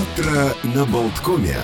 [0.00, 1.56] Утро на Болткоме.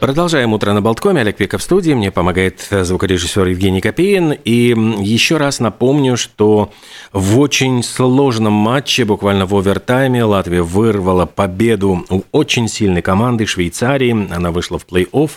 [0.00, 1.22] Продолжаем утро на Болткоме.
[1.22, 1.92] Олег Пеков в студии.
[1.92, 4.32] Мне помогает звукорежиссер Евгений Копеин.
[4.32, 6.70] И еще раз напомню, что
[7.12, 14.28] в очень сложном матче, буквально в овертайме, Латвия вырвала победу у очень сильной команды Швейцарии.
[14.32, 15.30] Она вышла в плей-офф.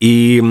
[0.00, 0.42] И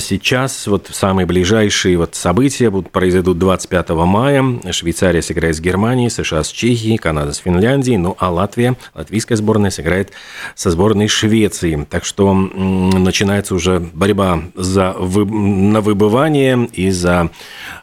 [0.00, 4.60] сейчас вот самые ближайшие вот события будут, произойдут 25 мая.
[4.70, 9.70] Швейцария сыграет с Германией, США с Чехией, Канада с Финляндией, ну а Латвия, латвийская сборная
[9.70, 10.12] сыграет
[10.54, 11.86] со сборной Швеции.
[11.90, 17.30] Так что начинается уже борьба за вы, на выбывание и за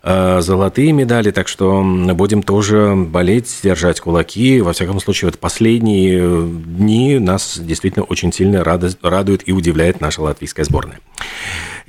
[0.03, 1.31] э, золотые медали.
[1.31, 1.83] Так что
[2.13, 4.61] будем тоже болеть, держать кулаки.
[4.61, 10.65] Во всяком случае, вот последние дни нас действительно очень сильно радует и удивляет наша латвийская
[10.65, 10.98] сборная.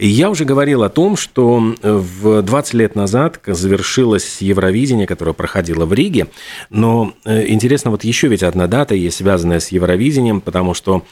[0.02, 5.84] Я уже говорил о том, что э, в 20 лет назад завершилось Евровидение, которое проходило
[5.84, 6.28] в Риге.
[6.70, 11.04] Но э, интересно, вот еще ведь одна дата есть, связанная с Евровидением, потому что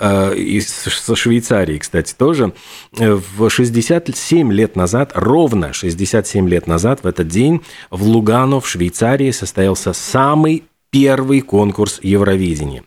[0.00, 2.52] э, и со Швейцарией, кстати, тоже.
[2.90, 9.30] В 67 лет назад, ровно 67 лет назад, в этот день в Лугано, в Швейцарии,
[9.30, 12.82] состоялся самый первый конкурс Евровидения.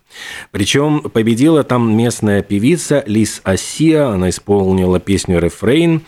[0.52, 6.02] Причем победила там местная певица Лис Асия, она исполнила песню «Рефрейн».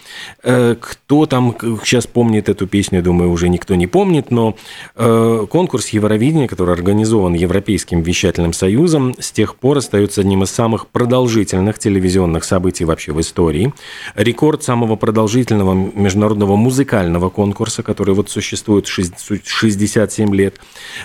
[0.44, 4.56] Э, кто там сейчас помнит эту песню, думаю, уже никто не помнит, но
[4.96, 10.88] э, конкурс Евровидения, который организован Европейским вещательным союзом, с тех пор остается одним из самых
[10.88, 13.74] продолжительных телевизионных событий вообще в истории.
[14.16, 20.56] Рекорд самого продолжительного международного музыкального конкурса, который вот существует 67 лет.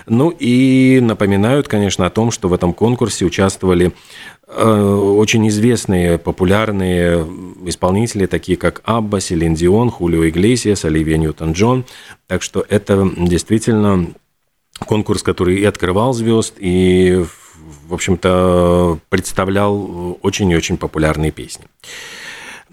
[0.07, 3.93] Ну и напоминают, конечно, о том, что в этом конкурсе конкурсе участвовали
[4.47, 7.27] э, очень известные, популярные
[7.65, 11.85] исполнители, такие как Абба, Селин Дион, Хулио Иглесиас, Оливия Ньютон-Джон.
[12.27, 14.09] Так что это действительно
[14.87, 17.25] конкурс, который и открывал звезд, и,
[17.89, 21.65] в общем-то, представлял очень и очень популярные песни.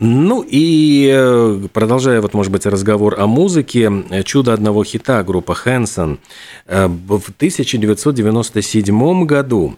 [0.01, 3.91] Ну и э, продолжая, вот, может быть, разговор о музыке,
[4.23, 6.19] «Чудо одного хита» группа Хэнсон
[6.67, 9.75] э, в 1997 году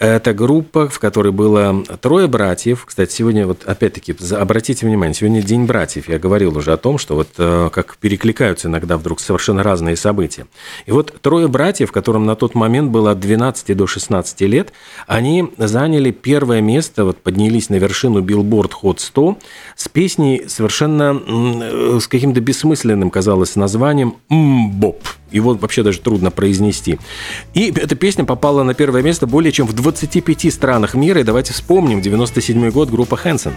[0.00, 2.86] это группа, в которой было трое братьев.
[2.86, 6.08] Кстати, сегодня, вот опять-таки, обратите внимание, сегодня День братьев.
[6.08, 10.46] Я говорил уже о том, что вот э, как перекликаются иногда вдруг совершенно разные события.
[10.86, 14.72] И вот трое братьев, которым на тот момент было от 12 до 16 лет,
[15.06, 19.36] они заняли первое место, вот поднялись на вершину Billboard Hot 100
[19.76, 25.06] с песней совершенно э, с каким-то бессмысленным, казалось, названием «Мбоп».
[25.30, 26.98] Его вообще даже трудно произнести.
[27.54, 31.20] И эта песня попала на первое место более чем в 25 странах мира.
[31.20, 33.54] И давайте вспомним 97 год группа Хэнсон.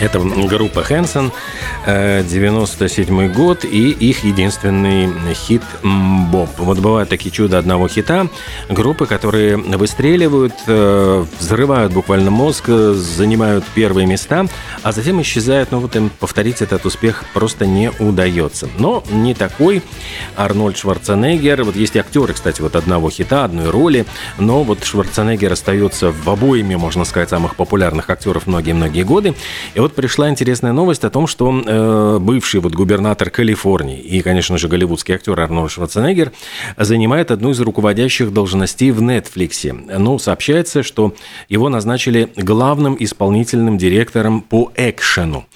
[0.00, 1.32] Это группа Хэнсон,
[1.88, 6.50] 97 э, год, и их единственный хит «Боб».
[6.58, 8.28] Вот бывают такие чудо одного хита.
[8.68, 14.46] Группы, которые выстреливают, э, взрывают буквально мозг, занимают первые места,
[14.82, 15.70] а затем исчезают.
[15.70, 18.68] Но вот им повторить этот успех просто не удается.
[18.78, 19.82] Но не такой
[20.36, 21.64] Арнольд Шварценеггер.
[21.64, 24.04] Вот есть актеры, кстати, вот одного хита, одной роли,
[24.38, 29.34] но вот Шварценеггер остается в обоими, можно сказать, самых популярных актеров многие-многие годы.
[29.72, 31.77] И вот пришла интересная новость о том, что э,
[32.20, 36.32] бывший вот губернатор Калифорнии и, конечно же, голливудский актер Арнольд Шварценеггер
[36.76, 39.98] занимает одну из руководящих должностей в Netflix.
[39.98, 41.14] Ну, сообщается, что
[41.48, 45.46] его назначили главным исполнительным директором по экшену.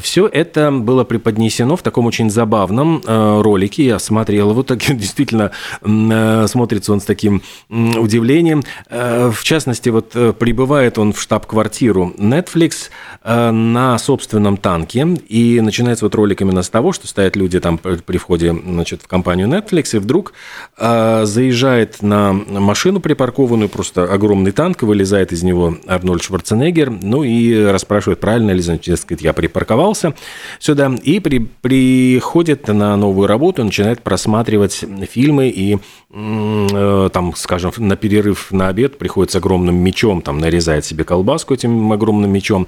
[0.00, 3.86] Все это было преподнесено в таком очень забавном э, ролике.
[3.86, 5.50] Я смотрел его, так действительно
[5.82, 8.62] э, смотрится он с таким удивлением.
[8.88, 12.90] Э, в частности, вот э, прибывает он в штаб-квартиру Netflix
[13.22, 17.78] э, на собственном танке и начинается вот ролик именно с того, что стоят люди там
[17.78, 20.32] при входе значит, в компанию Netflix, и вдруг
[20.78, 27.64] э, заезжает на машину припаркованную, просто огромный танк, вылезает из него Арнольд Шварценеггер, ну и
[27.64, 30.14] расспрашивает, правильно ли, значит, сказать, я припарковался
[30.58, 35.78] сюда, и при, приходит на новую работу, начинает просматривать фильмы, и
[36.10, 41.92] э, там, скажем, на перерыв на обед приходится огромным мечом, там, нарезает себе колбаску этим
[41.92, 42.66] огромным мечом,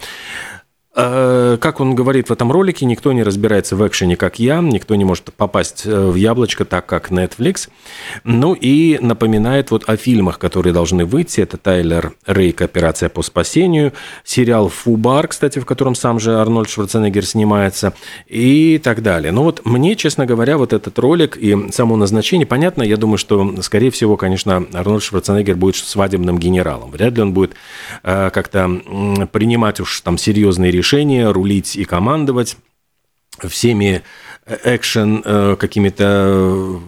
[0.93, 5.05] как он говорит в этом ролике, никто не разбирается в экшене, как я, никто не
[5.05, 7.69] может попасть э, в яблочко так, как Netflix.
[8.25, 11.43] Ну и напоминает вот о фильмах, которые должны выйти.
[11.43, 13.93] Это Тайлер Рейк «Операция по спасению»,
[14.25, 17.93] сериал «Фубар», кстати, в котором сам же Арнольд Шварценеггер снимается,
[18.27, 19.31] и так далее.
[19.31, 23.63] Ну вот мне, честно говоря, вот этот ролик и само назначение, понятно, я думаю, что,
[23.63, 26.91] скорее всего, конечно, Арнольд Шварценеггер будет свадебным генералом.
[26.91, 27.55] Вряд ли он будет
[28.03, 28.69] э, как-то
[29.31, 32.57] принимать уж там серьезные решения решения, рулить и командовать
[33.49, 34.03] всеми
[34.47, 36.81] экшен э, какими-то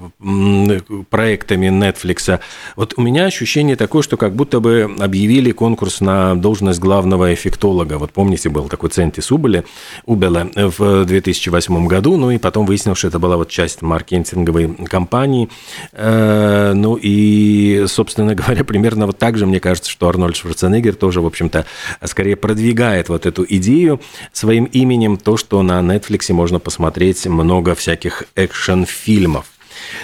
[1.11, 2.41] проектами Netflix.
[2.77, 7.99] Вот у меня ощущение такое, что как будто бы объявили конкурс на должность главного эффектолога.
[7.99, 9.65] Вот помните, был такой Центис Убеле,
[10.07, 15.49] Убеле в 2008 году, ну и потом выяснилось, что это была вот часть маркетинговой кампании.
[15.93, 21.21] Э, ну и, собственно говоря, примерно вот так же, мне кажется, что Арнольд Шварценеггер тоже,
[21.21, 21.67] в общем-то,
[22.05, 24.01] скорее продвигает вот эту идею
[24.33, 29.47] своим именем, то, что на Netflix можно посмотреть много всяких экшн-фильмов.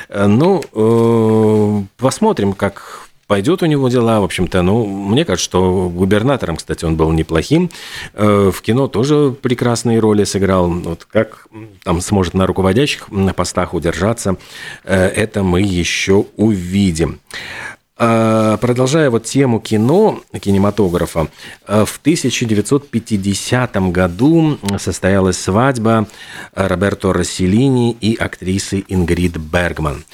[0.08, 5.90] Э, ну, э, посмотрим, как пойдет у него дела, в общем-то, ну, мне кажется, что
[5.90, 7.70] губернатором, кстати, он был неплохим,
[8.14, 11.46] э, в кино тоже прекрасные роли сыграл, вот как
[11.85, 14.37] там сможет на руководящих постах удержаться,
[14.84, 17.20] это мы еще увидим.
[18.00, 21.28] А, продолжая вот тему кино, кинематографа,
[21.66, 26.06] а, в 1950 году состоялась свадьба
[26.54, 30.04] Роберто Расселини и актрисы Ингрид Бергман.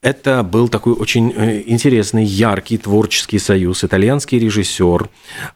[0.00, 3.82] Это был такой очень э, интересный, яркий творческий союз.
[3.82, 5.08] Итальянский режиссер,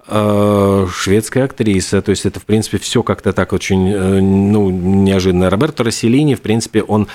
[0.09, 2.03] э, шведская актриса.
[2.03, 5.49] То есть это, в принципе, все как-то так очень э, ну, неожиданно.
[5.49, 7.09] Роберто Расселини, в принципе, он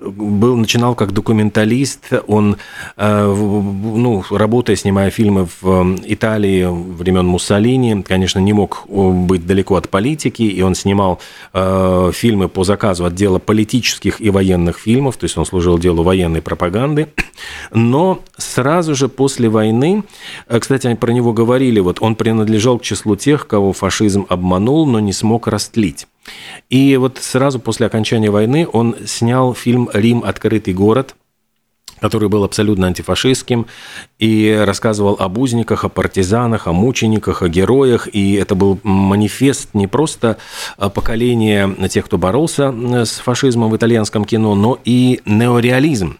[0.00, 2.56] был, начинал как документалист, он,
[2.96, 9.46] э, ну, работая, снимая фильмы в э, Италии времен Муссолини, конечно, не мог э, быть
[9.46, 11.20] далеко от политики, и он снимал
[11.52, 17.08] фильмы по заказу отдела политических и военных фильмов, то есть он служил делу военной пропаганды,
[17.72, 20.04] но сразу же после войны,
[20.48, 25.00] кстати, они про него говорили, вот он принадлежал к числу тех, кого фашизм обманул, но
[25.00, 26.06] не смог растлить.
[26.68, 30.24] И вот сразу после окончания войны он снял фильм «Рим.
[30.24, 31.14] Открытый город»,
[32.00, 33.66] который был абсолютно антифашистским
[34.18, 38.08] и рассказывал об узниках, о партизанах, о мучениках, о героях.
[38.12, 40.38] И это был манифест не просто
[40.76, 42.72] поколения тех, кто боролся
[43.04, 46.18] с фашизмом в итальянском кино, но и неореализм.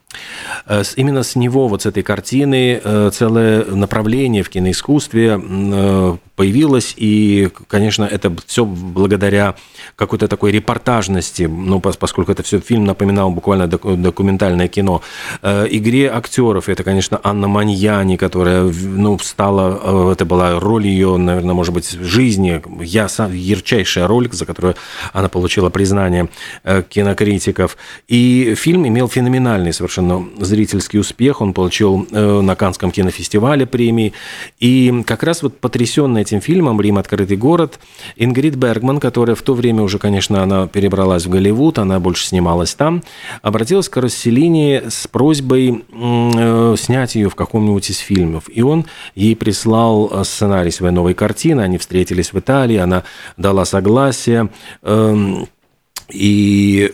[0.67, 6.95] Э, именно с него, вот с этой картины, э, целое направление в киноискусстве э, появилось,
[6.97, 9.55] и, конечно, это все благодаря
[9.97, 15.01] какой-то такой репортажности, ну, поскольку это все фильм напоминал буквально документальное кино,
[15.43, 17.49] игре актеров, это, конечно, Анна
[17.87, 24.07] Маньяни, которая, ну, стала, это была роль ее, наверное, может быть, жизни, я сам, ярчайшая
[24.07, 24.75] роль, за которую
[25.13, 26.29] она получила признание
[26.89, 27.77] кинокритиков,
[28.09, 31.41] и фильм имел феноменальный совершенно зрительский успех.
[31.41, 34.13] Он получил э, на Канском кинофестивале премии.
[34.59, 36.97] И как раз вот потрясенная этим фильмом «Рим.
[36.97, 37.79] Открытый город»
[38.17, 42.75] Ингрид Бергман, которая в то время уже, конечно, она перебралась в Голливуд, она больше снималась
[42.75, 43.03] там,
[43.43, 48.45] обратилась к Расселини с просьбой э, снять ее в каком-нибудь из фильмов.
[48.49, 53.05] И он ей прислал э, сценарий своей новой картины, они встретились в Италии, она
[53.37, 54.51] дала согласие.
[54.83, 55.49] Эм,
[56.09, 56.93] и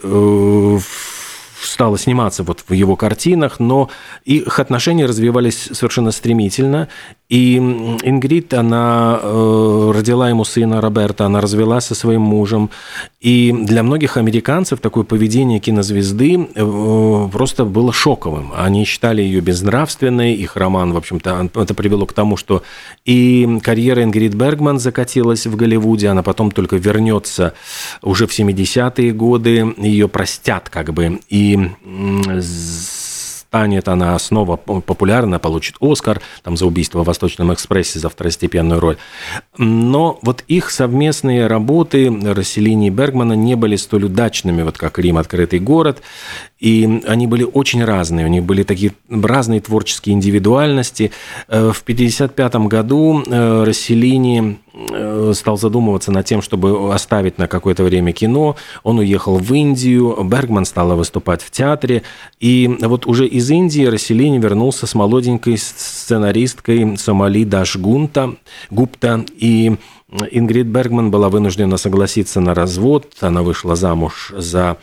[1.67, 3.91] стала сниматься вот в его картинах, но
[4.25, 6.89] их отношения развивались совершенно стремительно,
[7.33, 12.69] и Ингрид, она э, родила ему сына Роберта, она развелась со своим мужем.
[13.23, 18.53] И для многих американцев такое поведение кинозвезды э, просто было шоковым.
[18.55, 22.65] Они считали ее безнравственной, их роман, в общем-то, это привело к тому, что
[23.07, 27.55] и карьера Ингрид Бергман закатилась в Голливуде, она потом только вернется
[28.03, 31.21] уже в 70-е годы, ее простят как бы.
[31.31, 31.59] И
[33.53, 38.97] станет она снова популярна, получит Оскар там, за убийство в Восточном экспрессе за второстепенную роль.
[39.59, 45.19] Но вот их совместные работы Расселини и Бергмана не были столь удачными, вот как «Рим.
[45.19, 46.01] Открытый город».
[46.63, 51.11] И они были очень разные, у них были такие разные творческие индивидуальности.
[51.49, 57.83] Э, в 1955 году э, Расселини э, стал задумываться над тем, чтобы оставить на какое-то
[57.83, 58.55] время кино.
[58.85, 62.05] Он уехал в Индию, Бергман стала выступать в театре.
[62.39, 68.37] И вот уже из Индии Расселини вернулся с молоденькой сценаристкой Сомали Дашгунта,
[68.71, 69.25] Гупта.
[69.37, 69.77] И
[70.31, 73.17] Ингрид Бергман была вынуждена согласиться на развод.
[73.21, 74.77] Она вышла замуж за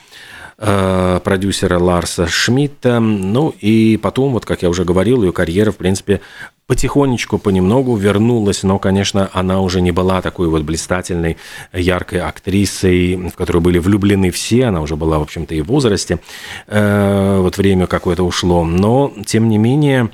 [0.59, 2.99] продюсера Ларса Шмидта.
[2.99, 6.21] Ну и потом, вот как я уже говорил, ее карьера, в принципе,
[6.69, 11.37] потихонечку, понемногу вернулась, но, конечно, она уже не была такой вот блистательной,
[11.73, 16.19] яркой актрисой, в которую были влюблены все, она уже была, в общем-то, и в возрасте,
[16.67, 20.11] э, вот время какое-то ушло, но, тем не менее,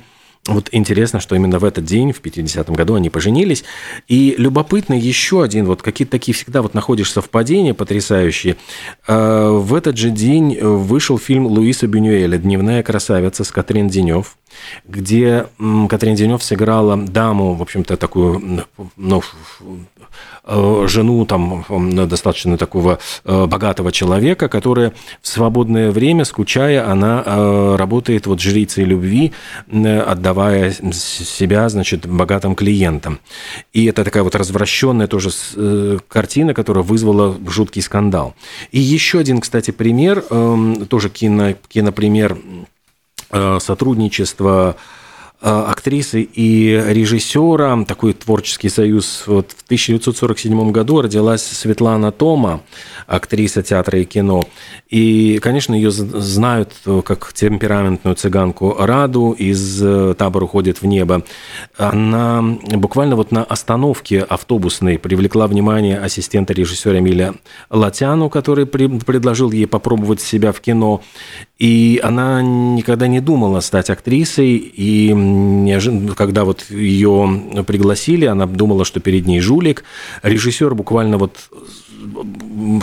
[0.48, 3.64] вот интересно, что именно в этот день, в 50-м году, они поженились.
[4.08, 8.56] И любопытно еще один, вот какие-то такие всегда вот находишь совпадения потрясающие.
[9.06, 14.36] А, в этот же день вышел фильм Луиса Бюнюэля «Дневная красавица» с Катрин Денев,
[14.86, 15.46] где
[15.88, 18.64] Катрин Денев сыграла даму, в общем-то, такую,
[18.96, 19.22] ну,
[20.48, 21.64] Э, жену там
[22.08, 28.84] достаточно такого э, богатого человека, которая в свободное время, скучая, она э, работает вот жрицей
[28.84, 29.32] любви,
[29.68, 30.35] отдавая
[30.92, 33.20] себя, значит, богатым клиентам.
[33.72, 35.30] И это такая вот развращенная тоже
[36.08, 38.34] картина, которая вызвала жуткий скандал.
[38.72, 42.38] И еще один, кстати, пример, эм, тоже кино, кинопример
[43.58, 44.76] сотрудничества
[45.42, 49.24] Э, актрисы и режиссера, такой творческий союз.
[49.26, 52.62] Вот в 1947 году родилась Светлана Тома,
[53.06, 54.44] актриса театра и кино.
[54.88, 56.72] И, конечно, ее знают
[57.04, 61.24] как темпераментную цыганку Раду, из э, табора уходит в небо.
[61.76, 67.34] Она буквально вот на остановке автобусной привлекла внимание ассистента режиссера Эмиля
[67.70, 71.02] Латяну, который предложил ей попробовать себя в кино.
[71.58, 78.84] И она никогда не думала стать актрисой, и неожиданно, когда вот ее пригласили, она думала,
[78.84, 79.84] что перед ней жулик.
[80.22, 81.50] Режиссер буквально вот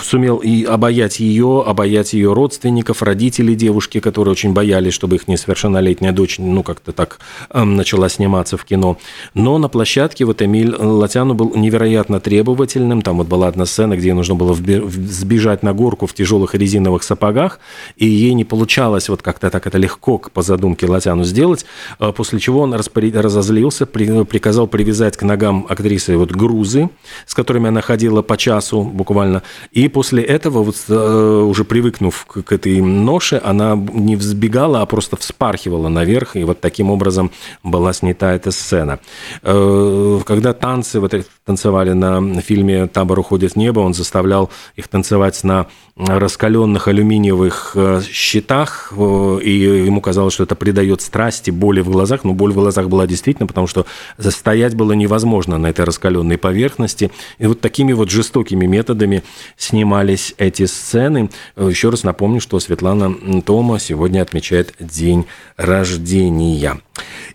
[0.04, 6.12] сумел и обаять ее, обаять ее родственников, родителей девушки, которые очень боялись, чтобы их несовершеннолетняя
[6.12, 8.98] дочь, ну, как-то так эм, начала сниматься в кино.
[9.34, 13.02] Но на площадке вот Эмиль Латяну был невероятно требовательным.
[13.02, 17.04] Там вот была одна сцена, где ей нужно было сбежать на горку в тяжелых резиновых
[17.04, 17.60] сапогах,
[17.98, 21.66] и ей не получалось вот как-то так это легко по задумке Латяну сделать,
[22.00, 26.90] э, после чего он разозлился, приказал привязать к ногам актрисы вот грузы,
[27.26, 32.52] с которыми она ходила по часу буквально, и после этого, вот, э, уже привыкнув к,
[32.52, 37.32] этой ноше, она не взбегала, а просто вспархивала наверх, и вот таким образом
[37.64, 39.00] была снята эта сцена.
[39.42, 41.14] Э, когда танцы вот
[41.46, 48.02] танцевали на фильме «Табор уходит в небо», он заставлял их танцевать на раскаленных алюминиевых э,
[48.12, 52.90] щитах, и ему казалось, что это придает страсти, боли в глазах, но боль в глазах
[52.90, 53.86] была действительно, потому что
[54.18, 57.12] застоять было невозможно на этой раскаленной поверхности.
[57.38, 59.24] И вот такими вот жестокими методами
[59.56, 61.30] снимались эти сцены.
[61.58, 63.14] Еще раз напомню, что Светлана
[63.46, 65.26] Тома сегодня отмечает день
[65.58, 66.80] рождения.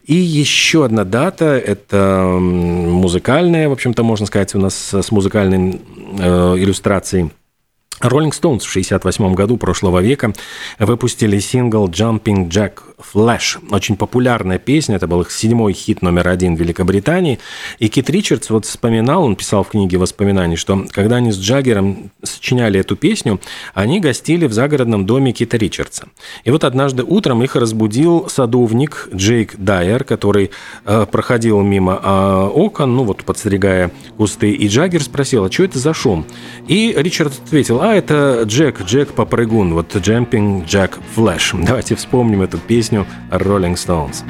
[0.05, 5.81] И еще одна дата, это музыкальная, в общем-то, можно сказать, у нас с музыкальной
[6.19, 7.31] э, иллюстрацией
[8.01, 10.33] Rolling Stones в 1968 году прошлого века
[10.79, 13.59] выпустили сингл «Jumping Jack Flash».
[13.71, 17.39] Очень популярная песня, это был их седьмой хит номер один в Великобритании.
[17.79, 22.11] И Кит Ричардс вот вспоминал, он писал в книге воспоминаний, что когда они с Джаггером
[22.23, 23.41] сочиняли эту песню,
[23.75, 26.09] они гостили в загородном доме Кита Ричардса.
[26.45, 30.51] И вот однажды утром их разбудил садовник Джейк Дайер, который
[30.85, 35.79] э, проходил мимо э, окон, ну вот подстригая кусты, и Джаггер спросил, а что это
[35.79, 36.25] за шум?
[36.69, 41.59] И Ричард ответил, а это Джек, Джек Попрыгун, вот Jumping Jack Flash.
[41.65, 44.25] Давайте вспомним эту песню Rolling Stones.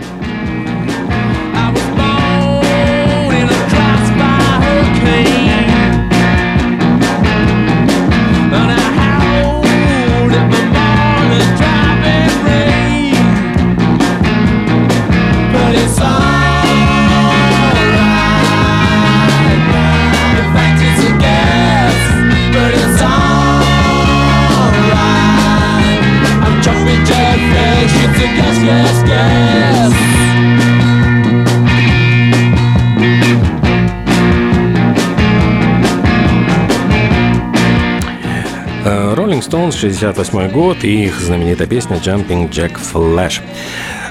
[38.85, 43.41] Rolling Stones, 68 год, и их знаменитая песня «Jumping Jack Flash».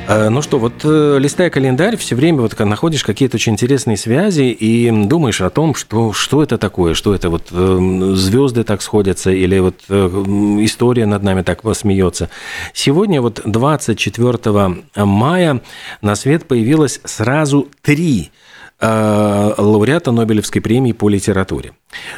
[0.07, 4.43] Э, ну что, вот э, листая календарь, все время вот находишь какие-то очень интересные связи
[4.43, 9.31] и думаешь о том, что, что это такое, что это вот э, звезды так сходятся
[9.31, 12.29] или вот история над нами так посмеется.
[12.73, 15.61] Сегодня вот 24 мая
[16.01, 18.31] на свет появилось сразу три
[18.79, 21.73] лауреата Нобелевской премии по литературе.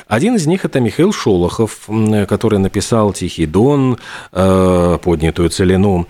[0.07, 1.87] Один из них это Михаил Шолохов,
[2.27, 3.97] который написал «Тихий дон»,
[4.31, 6.07] «Поднятую целину».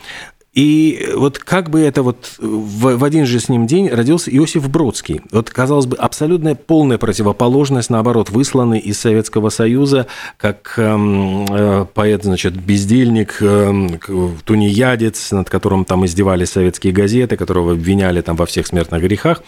[0.53, 4.67] И вот как бы это вот в, в один же с ним день родился Иосиф
[4.69, 5.21] Бродский.
[5.31, 12.23] Вот, казалось бы, абсолютная полная противоположность, наоборот, высланный из Советского Союза, как эм, э, поэт,
[12.23, 13.89] значит, бездельник, э,
[14.43, 19.43] тунеядец, над которым там издевались советские газеты, которого обвиняли там во всех смертных грехах,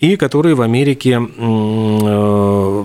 [0.00, 2.84] и который в Америке э,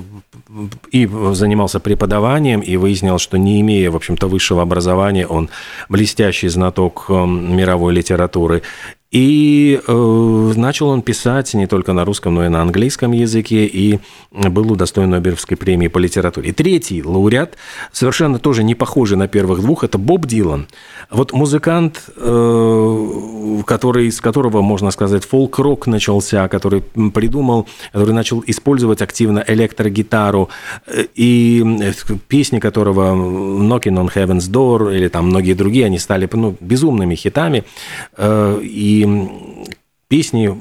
[0.91, 5.49] и занимался преподаванием, и выяснил, что не имея, в общем-то, высшего образования, он
[5.89, 8.61] блестящий знаток эм, мировой литературы.
[9.09, 13.99] И э, начал он писать не только на русском, но и на английском языке, и
[14.31, 16.49] был удостоен Нобелевской премии по литературе.
[16.49, 17.55] И третий лауреат,
[17.93, 20.67] совершенно тоже не похожий на первых двух, это Боб Дилан.
[21.09, 29.01] Вот музыкант, э, который, с которого, можно сказать, фолк-рок начался, который придумал, который начал использовать
[29.01, 30.49] активно электрогитару,
[30.85, 31.93] э, и
[32.27, 37.63] песни которого «Knocking on Heaven's Door» или там многие другие, они стали ну, безумными хитами,
[38.17, 38.96] э, и
[40.07, 40.55] песни,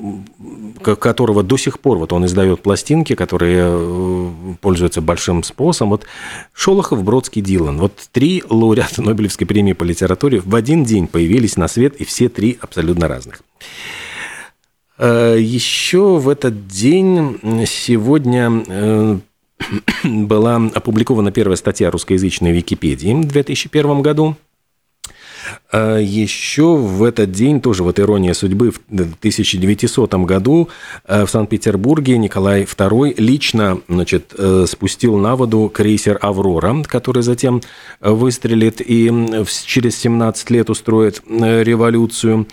[0.83, 5.91] которого до сих пор вот он издает пластинки, которые э, пользуются большим спросом.
[5.91, 6.05] Вот
[6.53, 7.79] Шолохов, Бродский, Дилан.
[7.79, 12.29] Вот три лауреата Нобелевской премии по литературе в один день появились на свет, и все
[12.29, 13.43] три абсолютно разных.
[14.99, 19.19] Э, Еще в этот день сегодня э,
[20.05, 24.37] была опубликована первая статья русскоязычной Википедии в 2001 году.
[25.73, 30.69] А Еще в этот день, тоже вот ирония судьбы, в 1900 году
[31.07, 37.63] э, в Санкт-Петербурге Николай II лично значит, э, спустил на воду крейсер «Аврора», который затем
[38.01, 39.11] выстрелит и
[39.65, 42.47] через 17 лет устроит э, революцию.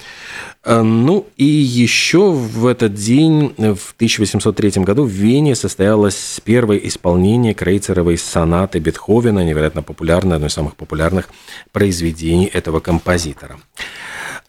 [0.63, 7.53] Э, ну и еще в этот день, в 1803 году, в Вене состоялось первое исполнение
[7.53, 11.29] крейцеровой сонаты Бетховена, невероятно популярное, одно из самых популярных
[11.71, 13.59] произведений этого композитора.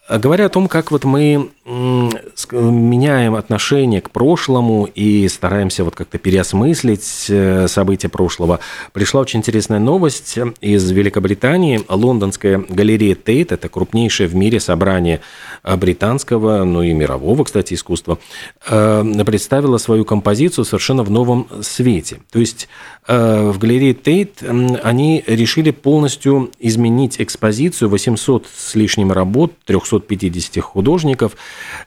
[0.07, 7.25] Говоря о том, как вот мы меняем отношение к прошлому и стараемся вот как-то переосмыслить
[7.29, 8.59] э, события прошлого,
[8.93, 11.81] пришла очень интересная новость из Великобритании.
[11.89, 15.21] Лондонская галерея Тейт, это крупнейшее в мире собрание
[15.63, 18.19] британского, ну и мирового, кстати, искусства,
[18.67, 22.19] э, представила свою композицию совершенно в новом свете.
[22.31, 24.41] То есть э, в галерее Тейт
[24.83, 31.35] они решили полностью изменить экспозицию 800 с лишним работ, 350 художников,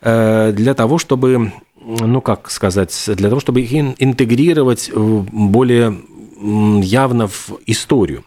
[0.00, 5.96] э, для того, чтобы ну как сказать, для того, чтобы их интегрировать более
[6.40, 8.24] явно в историю.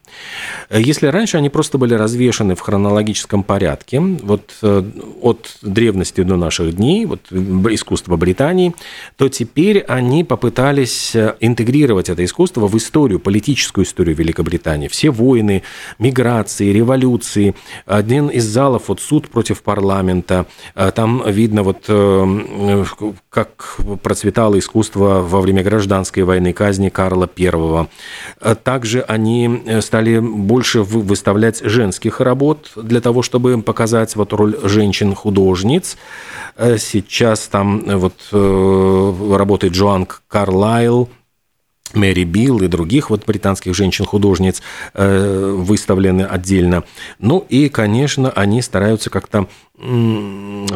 [0.70, 4.84] Если раньше они просто были развешаны в хронологическом порядке, вот э,
[5.22, 8.74] от древности до наших дней, вот искусство Британии,
[9.16, 14.88] то теперь они попытались э, интегрировать это искусство в историю, политическую историю Великобритании.
[14.88, 15.64] Все войны,
[15.98, 17.56] миграции, революции.
[17.86, 21.82] Один из залов, вот суд против парламента, э, там видно вот
[23.30, 27.88] как процветало искусство во время гражданской войны, казни Карла I.
[28.64, 35.98] Также они стали больше выставлять женских работ для того, чтобы показать вот роль женщин-художниц.
[36.56, 41.10] Э, сейчас там э, вот э, работает Джоан Карлайл,
[41.94, 44.62] Мэри Билл и других вот британских женщин-художниц
[44.94, 46.86] выставлены отдельно.
[47.20, 49.48] Ну и, конечно, они стараются как-то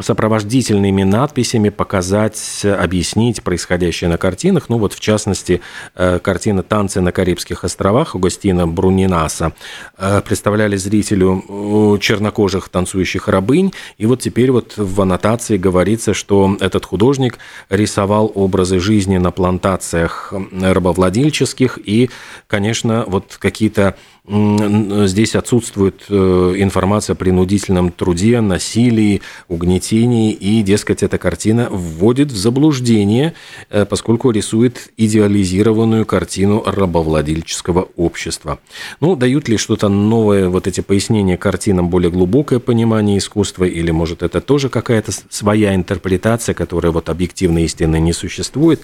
[0.01, 4.69] сопровождительными надписями показать, объяснить происходящее на картинах.
[4.69, 5.61] Ну вот, в частности,
[5.95, 9.53] э, картина «Танцы на Карибских островах» Агустина Брунинаса
[9.97, 13.73] э, представляли зрителю э, чернокожих танцующих рабынь.
[13.97, 17.37] И вот теперь вот в аннотации говорится, что этот художник
[17.69, 22.09] рисовал образы жизни на плантациях рабовладельческих и,
[22.47, 23.95] конечно, вот какие-то
[24.27, 32.35] Здесь отсутствует э, информация о принудительном труде, насилии, угнетении, и, дескать, эта картина вводит в
[32.35, 33.35] заблуждение,
[33.69, 38.57] э, поскольку рисует идеализированную картину рабовладельческого общества.
[38.99, 44.23] Ну, дают ли что-то новое вот эти пояснения картинам, более глубокое понимание искусства, или, может,
[44.23, 48.81] это тоже какая-то своя интерпретация, которая вот объективно истины не существует?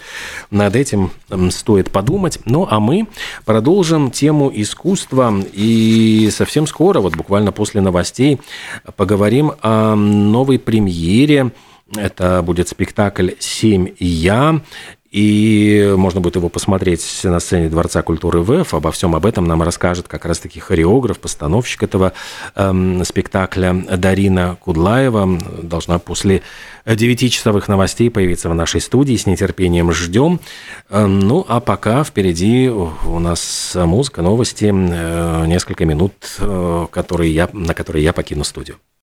[0.52, 1.10] Над этим
[1.50, 2.38] стоит подумать.
[2.46, 3.08] Ну, а мы
[3.44, 8.40] продолжим тему искусства И совсем скоро, вот буквально после новостей,
[8.96, 11.52] поговорим о новой премьере.
[11.96, 14.62] Это будет спектакль «Семь я».
[15.12, 18.74] И можно будет его посмотреть на сцене Дворца культуры ВЭФ.
[18.74, 22.14] Обо всем об этом нам расскажет как раз-таки хореограф, постановщик этого
[22.56, 25.38] эм, спектакля Дарина Кудлаева.
[25.62, 26.44] Должна после
[26.86, 29.18] 9-часовых новостей появиться в нашей студии.
[29.18, 30.40] С нетерпением ждем.
[30.90, 37.50] Эм, ну, а пока впереди у нас музыка, новости, э, несколько минут, э, которые я,
[37.52, 38.78] на которые я покину студию.